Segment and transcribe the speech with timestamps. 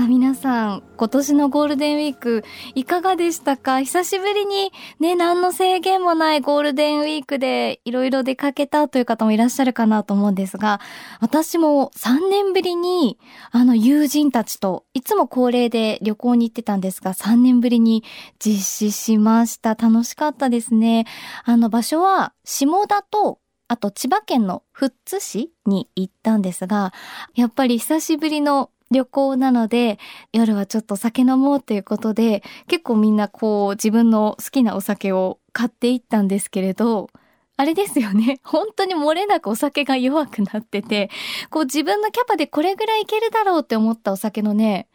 [0.00, 2.42] さあ皆さん、今年のゴールデンウィーク
[2.74, 3.82] いかがでしたか？
[3.82, 10.80] 久しぶりにね、何の制限もないゴールデンウィークでいろいろ出かけたという方もいらっしゃるかなと思うんですが、
[11.20, 13.18] 私も3年ぶりに
[13.50, 18.02] あの友人たちといつも恒例で旅行に行ってたんですが、3年ぶりに
[18.42, 19.74] 実施しました。
[19.74, 21.04] 楽しかったですね。
[21.44, 23.38] あの場所は下田と
[23.68, 26.94] あと千葉県の富津市に行ったんですが、
[27.34, 29.98] やっぱり久しぶりの旅行なので、
[30.32, 37.08] 夜はちょっと酒飲もうということで、結構みんなこう自分の好きなお酒を買っていったんですけれど、
[37.56, 38.40] あれですよね。
[38.44, 41.10] 本当に漏れなくお酒が弱くなってて、
[41.50, 44.88] こう自分のキャパでこれぐらいいけるだろうって思ったお酒のね、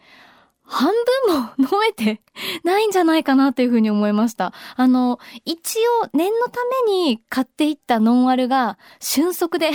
[0.66, 0.92] 半
[1.28, 2.22] 分も 飲めて
[2.64, 4.54] ないんじゃないかなというふうに思いました。
[4.76, 9.72] あの、一応念のために買っていったノンアルが瞬足で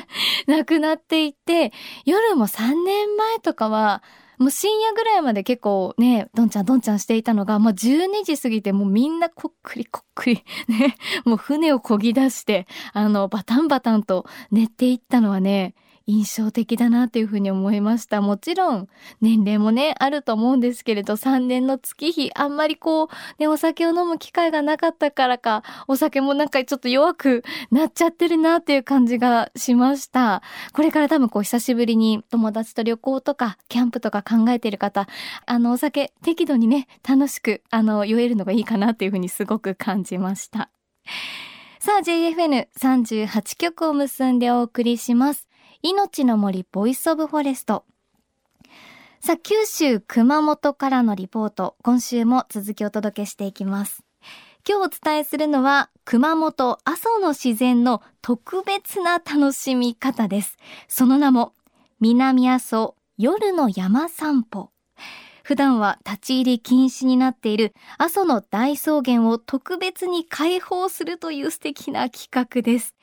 [0.46, 1.72] なくなっていって、
[2.04, 4.02] 夜も3年前とかは、
[4.38, 15.74] もう深夜ぐらいまで結構ね、どんちゃんどんちゃんしていたのが、もう12時過ぎてもうみんなこっくりこっくり、 ね、もう船を漕ぎ出して、あの、バタンバタンと寝ていったのはね、
[16.06, 18.20] 印象的だなっていうふうに思いました。
[18.20, 18.88] もちろん、
[19.22, 30.42] 年齢もね、あると思うんですけれど、3年の月日、あんまりこう、ね、お酒を飲む機会がなかったからか、お酒もなんかちょっと弱くなっちゃってるなっていう感じがしました。
[30.74, 35.08] これから多分こう、久しぶりに友達と旅行とか、キャンプとか考えている方、
[35.46, 40.68] あの、お酒適度にね、楽しく、あの、酔えるのがいいかなっていうふうにすごく感じました。
[41.78, 45.48] さあ、JFN38 局を結んでお送りします。
[45.86, 47.84] 命の森 Voice of Forest。
[49.20, 54.02] さあ、九州熊本からのリポート、今週も続きお届けしていきます。
[54.66, 60.56] 今日お伝えするのは、熊本阿蘇の自然の特別な楽しみ方です。
[60.88, 61.52] その名も、
[62.00, 64.70] 南阿蘇夜の山散歩。
[65.42, 72.94] 普段は立ち入り禁止になっている阿蘇の大草原を特別に開放するという素敵な企画です。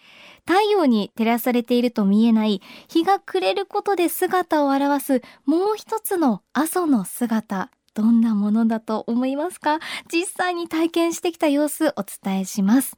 [0.45, 7.69] 太陽に照らされていると見えない日が暮れることで姿を現すもう一つの阿蘇の姿。
[7.93, 9.79] どんなものだと思いますか？
[10.11, 12.97] 実際に体験してきた様子お伝えします。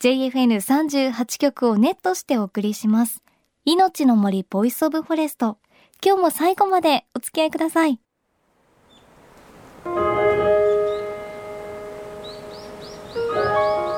[0.00, 3.22] JFN38 局をネットしてお送りします。
[3.64, 5.58] 命の森 Voice of Forest。
[6.04, 8.00] 今日も最後までお付き合いください。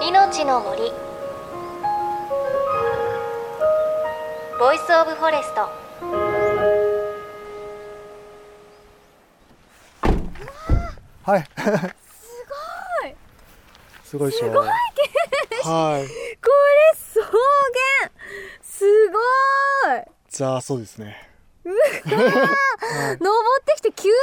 [0.03, 1.08] 命の森
[4.59, 5.71] Voice of Forest。
[11.23, 11.45] はい。
[11.45, 11.71] す
[12.99, 13.15] ごい。
[14.03, 14.67] すごいすごい。
[14.67, 16.09] はい。
[16.09, 16.09] これ
[16.97, 18.11] 草原。
[18.61, 19.19] すご
[19.97, 20.03] い。
[20.29, 21.31] じゃあそうですね。
[21.65, 21.79] 登っ
[23.65, 24.15] てきて急に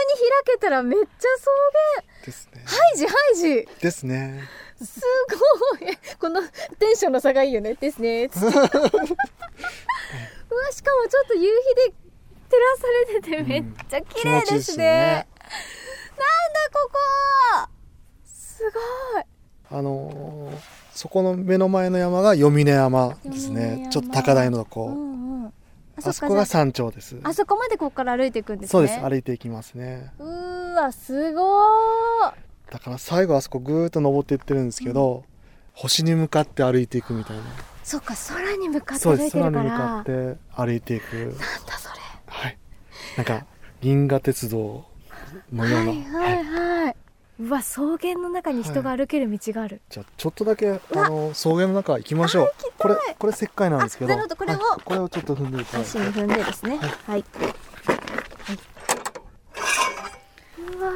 [0.45, 1.07] 開けたらめっちゃ
[1.37, 1.49] 草
[2.01, 2.25] 原。
[2.25, 2.61] ですね。
[2.65, 3.69] ハイジハイジ。
[3.79, 4.43] ですね
[4.83, 4.99] す
[5.79, 5.95] ごい。
[6.19, 6.41] この
[6.79, 7.75] テンションの差がいいよね。
[7.75, 8.25] ですね。
[8.25, 8.33] うわ
[10.71, 11.93] しかもちょっと夕日で
[12.49, 15.27] 照らされててめっちゃ綺麗ですね,、なんだ
[16.73, 16.97] ここ。
[18.25, 18.63] す
[19.13, 19.23] ごい。
[19.71, 20.57] あのー、
[20.91, 23.89] そこの目の前の山が読峰山ですね。
[23.91, 25.53] ちょっと高台のとこ、うんうん、
[25.97, 27.17] あそこが山頂です。
[27.23, 28.71] あそこまでここから歩いていくんですね。
[28.71, 28.99] そうです。
[28.99, 30.13] 歩いていきますね。
[30.19, 30.23] う
[30.75, 31.41] わすご
[32.29, 35.23] いだから最後あそこぐーっと登っていってるんですけど、うん、
[35.73, 37.43] 星に向かって歩いていくみたいな。
[37.83, 39.51] そっか空に向かって歩いてるから。
[39.51, 41.15] 空に向かって歩いていく。
[41.15, 41.37] なんだ
[41.77, 42.01] それ。
[42.27, 42.57] はい。
[43.17, 43.45] なんか
[43.81, 44.85] 銀河鉄道
[45.53, 46.19] のような。
[46.19, 46.95] はいはいはい、はい、
[47.39, 52.51] うわ草原の中に人が歩ける道がある、はい、じゃあちょっとだけあの草原の中行きましょう。
[52.77, 54.09] これこれ石灰なんですけど。
[54.09, 55.83] なるほどこれを、はい、これをちょっと踏んでいただい。
[55.83, 56.77] て足に踏んでですね。
[56.77, 57.23] はい、はい、
[60.79, 60.89] うわ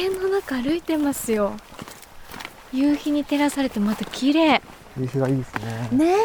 [0.00, 1.52] 草原の中歩いてますよ。
[2.72, 4.62] 夕日に照らされてまた綺麗。
[4.98, 5.88] 夕日がいいですね。
[5.92, 6.16] ね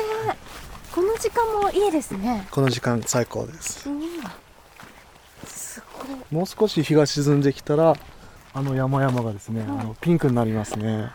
[0.94, 2.48] この時間もいいですね。
[2.52, 4.02] この時間最高です、うん、
[5.46, 6.18] すごい。
[6.32, 7.96] もう少し日が沈んできたら
[8.54, 11.10] あの山々がですね、はい、あのピンクになりますね。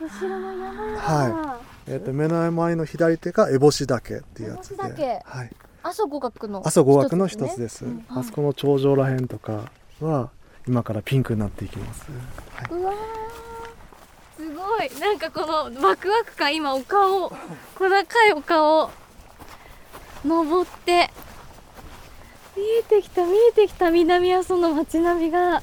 [0.00, 0.98] 後ろの山々。
[0.98, 1.90] はい。
[1.90, 5.50] えーと、目の前の左手が烏帽子岳っていうやつで、はい、
[5.82, 8.04] 阿蘇五岳の阿蘇五岳の一つです、うん。
[8.08, 9.70] はい、あそこの頂上らへんとか
[10.00, 10.30] は
[10.68, 12.06] 今からピンクになっていきます、
[12.52, 12.92] はい、うわ
[14.36, 15.00] すごい。
[15.00, 17.28] なんかこのワクワク感今お顔
[17.74, 18.90] 小高いお顔
[20.24, 21.10] 登って。
[22.56, 23.90] う見えてきた見えてきた。
[23.90, 25.62] 南阿蘇の街並みが。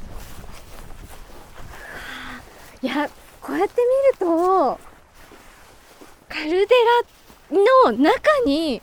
[2.81, 3.09] いや
[3.41, 3.81] こうやって
[4.19, 4.79] 見ると
[6.27, 6.67] カルデ
[7.51, 8.81] ラの中に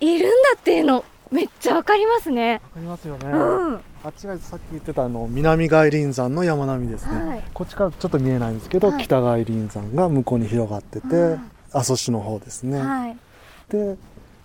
[0.00, 2.54] いるんだっていうのめっちゃわかりますね。
[2.54, 3.28] わかりますよね。
[3.28, 11.06] うん、あっちがさっき言ってたあの南外輪山の山並みですね、はい、こっちからちょっと見えないんですけど、はい、北外輪山が向こうに広がってて、
[11.72, 12.78] 阿蘇市の方ですね。
[12.78, 13.16] はい、
[13.68, 13.96] で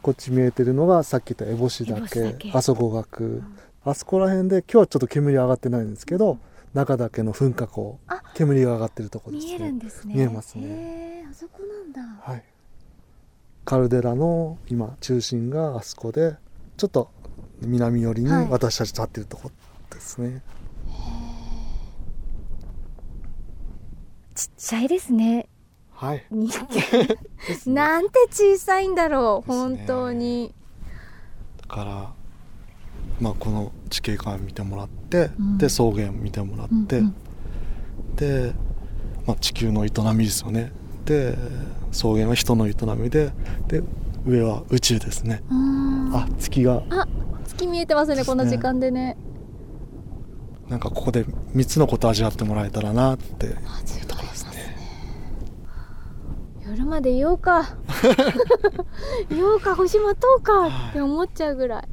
[0.01, 6.39] こっち見えてるのがさっき言った烏帽子岳阿蘇五岳、うん、あそこら辺で今日はちょっと煙上がってないんですけど、
[6.73, 7.99] 中岳の噴火口
[8.33, 9.57] 煙が上がってるところですね。
[9.59, 10.15] 見えるんですね。
[10.15, 11.27] 見えますね。
[11.29, 12.01] あそこなんだ。
[12.23, 12.43] はい。
[13.63, 16.35] カルデラの今中心があそこで
[16.77, 17.11] ちょっと
[17.61, 19.51] 南寄りに私たち立ってるとこ
[19.89, 20.41] ですね、はい、
[24.35, 25.47] ちっちゃいですね。
[25.93, 26.25] はい。
[27.67, 30.53] なんて小さいんだろう、本当に。
[31.61, 32.13] だから
[33.21, 37.09] まあ、この地形から見てもらって、うん、で草原見てもらって、うんう
[38.13, 38.53] ん、で、
[39.27, 40.71] まあ、地球の営みですよね。
[41.05, 41.37] で
[41.91, 43.31] 草原は人の営みで
[43.67, 43.83] で
[44.25, 45.43] 上は宇宙ですね。
[46.13, 46.83] あ月が
[47.61, 49.17] あ月見えてますね、ね、この時間でね。
[50.67, 53.47] なんかここで3つのこと味わってもらえたらなって。
[53.47, 53.55] いう
[54.07, 54.77] ところですね。
[56.65, 57.75] 夜までいようか。
[59.29, 60.67] いようか星待とうか。
[60.89, 61.87] って思っちゃうぐらい。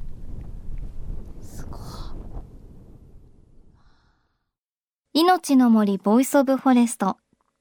[5.14, 7.16] 命の森 Voice of Forest。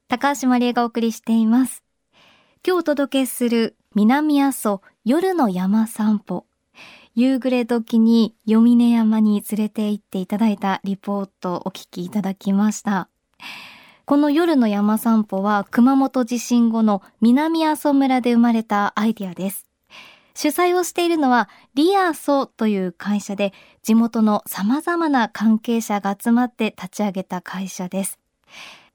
[0.07, 1.83] 高橋万里恵がお送りしています。
[2.65, 6.45] 今日お届けする南阿蘇夜の山散歩。
[7.17, 13.09] 夕暮れ時に読峰山に連れて行っていただいたリポートをお聞きいただきました。
[14.05, 19.65] この夜の山散歩は熊本地震後の南阿蘇村で生まれたアイディアです。
[20.35, 28.19] 主催をしているのはリアソという会社で地元の様々な関係者が集まって立ち上げた会社です。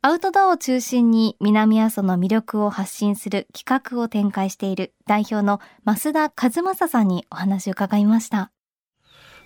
[0.05, 8.51] アウトドアを中心に南阿蘇の魅力を発信する企画を展開している代表の増田和正さんにお話を伺いました。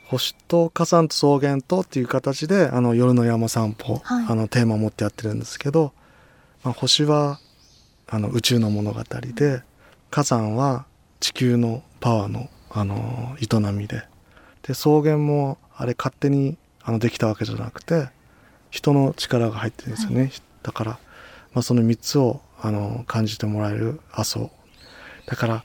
[0.06, 5.92] 星と火山と草原とっていう形であの夜の山散歩、はい、あのテーマを持ってやってるんですけど、
[6.64, 7.38] まあ、星は
[8.08, 9.62] あの宇宙の物語で
[10.10, 10.86] 火山は
[11.20, 14.04] 地球のパワーの、あの営みで
[14.62, 18.08] で草原もあれ勝手にあのできたわけじゃなくて
[18.70, 20.30] 人の力が入ってるんですよね、はい、
[20.66, 20.90] だから、
[21.52, 24.50] まあ、その3つをあの感じてもらえる阿蘇。
[25.26, 25.64] だから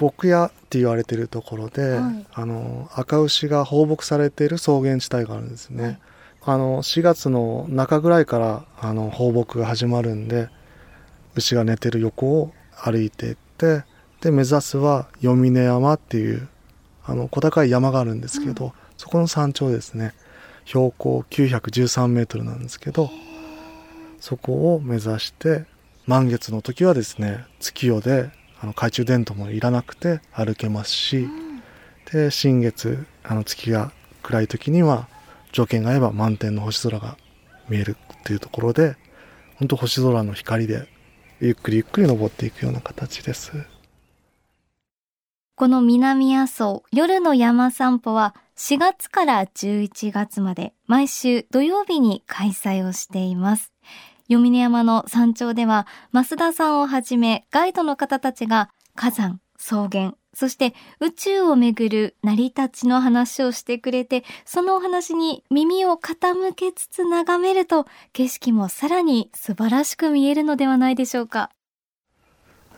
[0.00, 5.98] 牧野って言われてるところで、はい、あの赤牛が放牧されている草原地帯があるんですね、はい、
[6.54, 10.48] あの4月の中ぐらいからあの放牧が始まるんで
[11.34, 13.84] 牛が寝てる横を歩いていって
[14.20, 16.48] で目指すは読峰山っていう
[17.04, 20.12] あの小高い山があるんですけど、うん、そこの山頂ですね。
[20.66, 23.08] 標高913メートルなんですけど
[24.26, 25.66] そこを目指して
[26.04, 31.62] 満月の時はですね月夜であの懐中電灯もいらなくて歩けますし、うん、
[32.10, 33.92] で新月あの月が
[34.24, 35.06] 暗い時には
[35.52, 37.16] 条件が合えば満天の星空が
[37.68, 38.96] 見えるっていうところで
[39.60, 40.88] 本当星空の光で
[41.38, 43.52] ゆっくりゆっくり登っていくような形です。
[45.54, 53.75] この南阿蘇夜の山散歩は4月から11月まで毎週土曜日に開催をしています。
[54.28, 71.50] 読峰山の山頂では増田さんをはじめガイドの方たちが火山、草原、そして宇宙をめぐる成り立ちの話をしてくれて、そのお話に耳を傾けつつ眺めると景色もさらに素晴らしく見えるのではないでしょうか。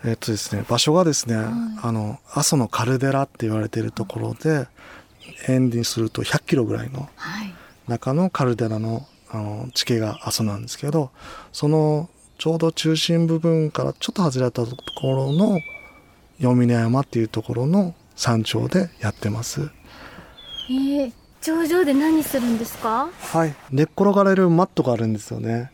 [0.05, 1.47] えっとですね、場所がですね、はい、
[1.83, 4.69] あの、阿蘇のカルデラって言われているところで、
[5.49, 7.09] 円にすると100キロぐらいの
[7.89, 11.11] 中のカルデラのあの地形が阿蘇なんですけど、
[11.53, 12.09] その
[12.39, 15.59] ちょうど中心部分からちょっと外れたところの
[16.39, 19.71] 読峰山っていうところの山頂でやってます。
[20.71, 23.09] えー、頂上で何するんですか？
[23.33, 23.55] はい。
[23.71, 25.73] 寝っ転がれるマットがあるんですよね。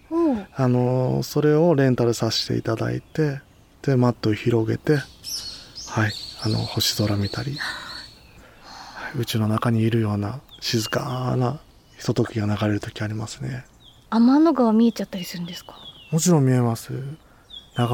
[0.57, 3.41] あのそれをレンタルさせていただいて
[3.83, 6.13] でマットを広げてはい。
[6.43, 7.57] あの星空見たり、
[8.63, 11.61] はい、宇宙の中にいるような静かな
[12.05, 13.65] ひとときが流れる時ありますね。
[14.11, 15.79] 天の川見えちゃったりするんですか？
[16.11, 16.93] もちろん見えます。
[16.93, 16.99] 流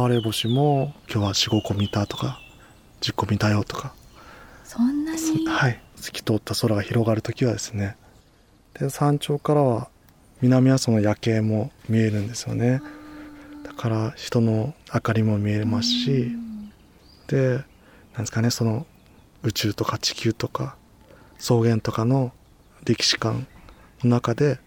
[0.08, 2.40] れ星も今日は45個見たとか
[3.02, 3.94] 10個見たよとか。
[4.64, 5.46] そんなに？
[5.46, 5.80] はい。
[5.94, 7.96] 透き通った空が広がる時はですね。
[8.74, 9.88] で山頂からは
[10.40, 12.82] 南阿蘇の夜景も見えるんですよね。
[13.76, 16.32] から人の明かりも見えますし、
[17.28, 17.62] でなん
[18.22, 18.88] ですかねその
[19.44, 20.74] 宇宙とか地球とか
[21.38, 22.32] 草原とかの
[22.84, 23.46] 歴史観
[24.04, 24.58] の中で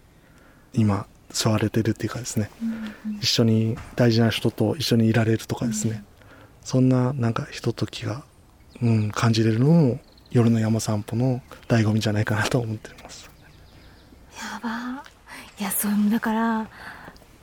[0.72, 2.50] 今座われてるっていうかですね、
[3.20, 6.04] 一緒に大事な人と一緒にいられるとかですね、
[6.62, 8.24] そんななんかひとときが、
[8.82, 10.00] うん、感じれるのも
[10.30, 13.30] 夜の山散歩の醍醐味じゃないかなと思ってます。
[14.36, 15.04] やば
[15.60, 16.68] いやそうだから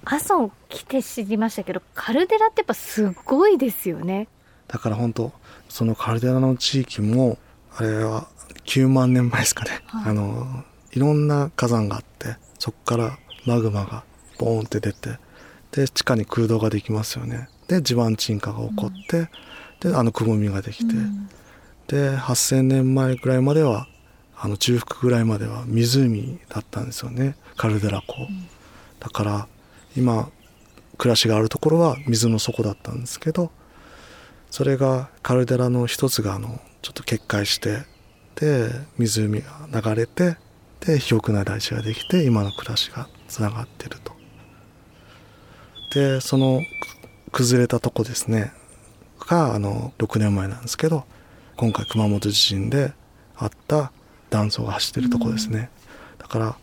[0.04, 4.28] 朝起きて知りましたけどカルデラってやっぱすごいですよね。
[4.68, 5.32] だから本当
[5.70, 7.38] そのカルデラの地域も
[7.76, 8.28] あれは
[8.66, 14.04] 9万年前ですかね、はい、あのいろんな火山があってそこからマグマが
[14.38, 15.18] ボーンって出て
[15.72, 17.48] で地下に空洞ができますよね。
[17.68, 21.30] で地盤沈下が起こって、うん、であのくぼみができて、うん、
[21.88, 23.88] で8,000年前ぐらいまでは
[24.38, 27.36] あの中腹ぐらいまでは湖だったんですよね。
[27.56, 28.48] カルデラ湖、うん、
[29.00, 29.48] だから
[29.96, 30.30] 今
[30.98, 33.52] 暮らしがあるところは水の底だったんですけど
[34.50, 37.84] それがカルデラの一つがあのちょっと決壊して
[38.36, 40.38] で湖が流れて
[40.82, 44.14] で肥沃な大地ができて今の暮らしがつながってると。
[45.94, 46.62] でその
[47.32, 48.54] 崩れたとこですね。
[49.20, 51.06] があの6年前なんですけど
[51.56, 52.94] 今回熊本地震で
[53.38, 53.92] あった
[54.30, 55.70] 断層が走ってるとこですね、
[56.14, 56.56] うん、だから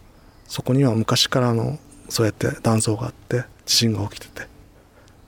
[0.46, 4.48] そこには昔からのそうやって断層があって地震が起きてて。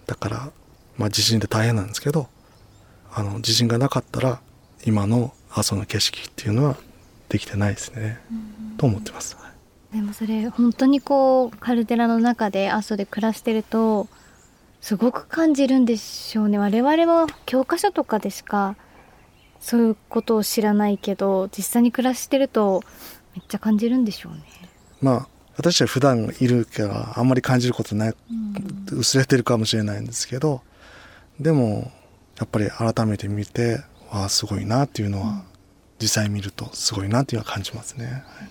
[0.07, 0.51] だから
[0.97, 2.29] まあ地震って大変なんですけど
[3.13, 4.41] あの地震がなかったら
[4.85, 6.77] 今の阿蘇の景色っていうのは
[7.31, 8.21] できてないですね、
[8.77, 9.41] と思ってます。
[9.93, 14.09] でもそれ本当にこうカルデラの中で阿蘇で暮らしてると
[14.81, 18.77] すごく感じるんでしょうね我々は教科書とかでしか
[19.61, 22.83] そういうことを知らないけど実際に暮らしてると
[23.35, 24.43] めっちゃ感じるんでしょうね。
[25.03, 28.15] まあ私は普段いるからあんまり感じることない、
[28.91, 30.63] うん、薄れてるかもしれないんですけど
[31.39, 31.91] でも
[32.39, 35.43] やっぱり改めて見てわあすごいなっていうのは、うん、
[36.01, 38.07] 実際見るとすごいなっていうのは感じますね。
[38.07, 38.51] はい。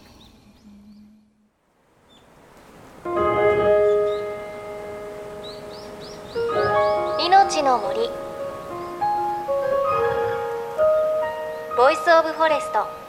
[7.25, 8.09] 命の森。
[11.75, 12.99] Voice of Forest。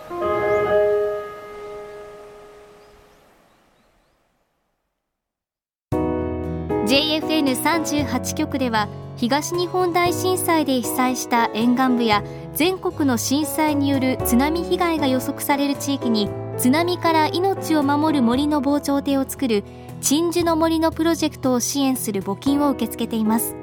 [6.87, 16.28] JFN38 局では東日本大震災で被災した沿岸部や全国の震災による津波被害が予測される地域に
[16.59, 19.64] 津波から命を守る森の防潮堤を作る
[20.00, 23.57] 鎮守の森のプロジェクトを支援する募金を受け付けています。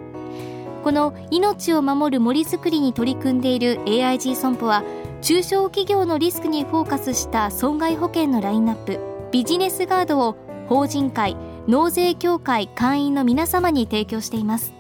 [0.84, 4.84] この命を守る森づくりに取り組んでいる AIG 損保は
[5.22, 9.00] 中小企業のリスクにフォーカスした損害保険のラインナップ
[9.32, 10.38] ビジネスガードを
[10.70, 11.36] 法人会
[11.68, 14.74] 納税協会会員の皆様に提供しています。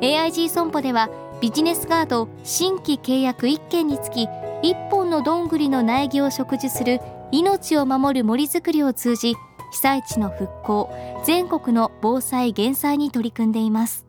[0.00, 1.08] AIG 損保では
[1.44, 4.24] ビジネスガード新規契約1件につき
[4.62, 9.34] 1本のどんぐりの苗木を植樹する命を守る森づくりを通じ
[9.72, 10.90] 被災地の復興
[11.26, 14.06] 全国の防災減災に取り組んでいます。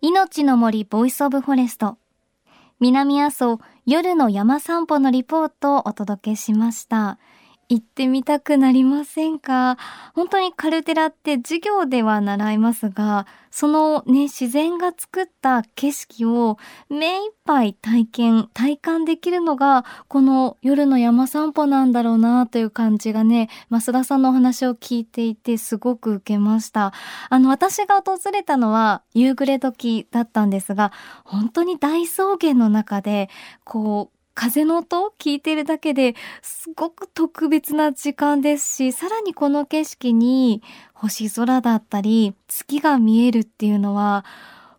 [0.00, 1.98] 命の森 Voice of Forest。
[2.80, 7.20] 南阿蘇夜の山散歩のリポートをお届けしました。
[7.70, 9.76] 行ってみたくなりませんか？
[10.14, 16.58] 本当にカルデラって授業では習いますが、そのね、自然が作った景色を
[16.88, 26.94] 目いっぱい体験、体感できるのが、この夜の山散歩なんだろうなという感じがね、増田さんのお話を聞いていてすごく受けました。
[27.28, 30.92] あの、私が訪れたのは夕暮れ時だったんですが、
[31.24, 33.28] 本当に大草原の中で、
[33.64, 40.62] こう、風の音を聞いてるだけですごく特別な時間ですし、さらにこの景色に
[40.94, 44.24] 星空だったり月が見えるっていうのは、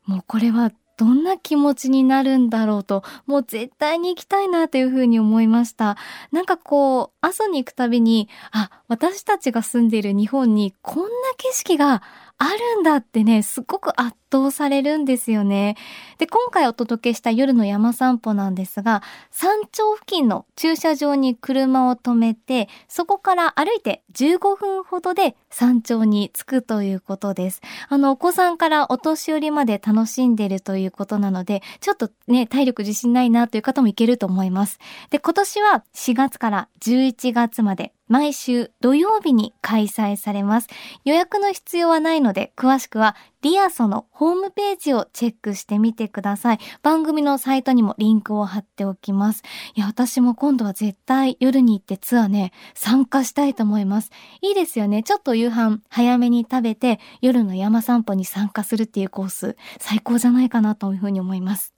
[0.05, 5.97] もうこれはどんな気持ちになるんだろうと、もう絶対に行きたいなというふうに思いました。
[6.31, 12.01] なんかこう、阿蘇に行くたびに、あ、私たちが住んでいる日本にこんな景色が
[12.41, 15.75] あるんだってね、すごく圧倒されるんですよね。
[16.19, 27.61] で、今回お届けした夜の山散歩なんですが、山頂付近の駐車場に車を止めて、そこから歩いて15分ほどで山頂に着くということです。
[27.87, 34.79] あの、お子さんからお年寄りまで楽しんでるということなので、ちょっとね、体力自信ないなという方もいけると思います。
[35.09, 40.67] で、今年は4月から11月まで毎週土曜日に開催されます。
[41.05, 46.59] 予約の必要はないので、詳しくはリアソのホームページをチェックしてみてください。
[46.83, 49.43] 番組のサイトにもリンクを貼っておきます。
[49.75, 54.11] いや、私も今度は絶対夜に行ってツアーね、参加したいと思います。
[54.41, 55.03] いいですよね。
[55.03, 61.73] ちょっと夕飯早めに食べて、夜の山散歩に参加するっていうコース、最高じゃないかなというふうに思います。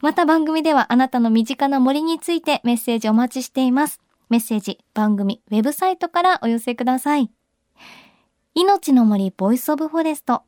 [0.00, 4.00] また番組ではあなたの身近な森についてメッセージお待ちしています。
[4.28, 7.30] メッセージ、番組、ウェブサイトからお寄せください。
[8.54, 10.47] 命の森 Voice of Forest。